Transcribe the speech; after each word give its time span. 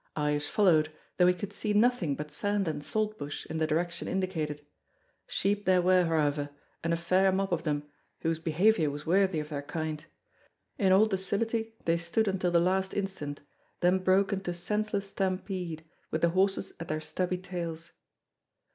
Ives 0.15 0.47
followed, 0.47 0.91
though 1.17 1.27
he 1.27 1.33
could 1.35 1.53
see 1.53 1.73
nothing 1.73 2.15
but 2.15 2.31
sand 2.31 2.67
and 2.67 2.83
saltbush 2.83 3.45
in 3.45 3.59
the 3.59 3.67
direction 3.67 4.07
indicated. 4.07 4.65
Sheep 5.27 5.65
there 5.65 5.79
were, 5.79 6.05
however, 6.05 6.49
and 6.83 6.91
a 6.91 6.97
fair 6.97 7.31
mob 7.31 7.53
of 7.53 7.61
them, 7.61 7.83
whose 8.21 8.39
behaviour 8.39 8.89
was 8.89 9.05
worthy 9.05 9.39
of 9.39 9.49
their 9.49 9.61
kind. 9.61 10.03
In 10.79 10.91
all 10.91 11.05
docility 11.05 11.75
they 11.85 11.97
stood 11.97 12.27
until 12.27 12.49
the 12.49 12.59
last 12.59 12.95
instant, 12.95 13.41
then 13.81 13.99
broke 13.99 14.33
into 14.33 14.55
senseless 14.55 15.07
stampede, 15.09 15.85
with 16.09 16.21
the 16.21 16.29
horses 16.29 16.73
at 16.79 16.87
their 16.87 16.99
stubby 16.99 17.37
tails. 17.37 17.91